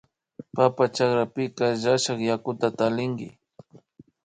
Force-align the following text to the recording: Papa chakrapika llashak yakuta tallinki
Papa 0.55 0.83
chakrapika 0.95 1.63
llashak 1.81 2.19
yakuta 2.29 2.67
tallinki 2.77 3.27